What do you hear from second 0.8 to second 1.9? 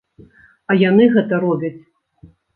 яны гэта робяць.